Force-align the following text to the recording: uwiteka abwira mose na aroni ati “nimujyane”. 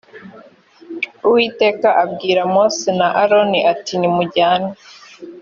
uwiteka 1.25 1.89
abwira 2.03 2.41
mose 2.53 2.87
na 2.99 3.07
aroni 3.23 3.59
ati 3.71 3.93
“nimujyane”. 3.97 4.71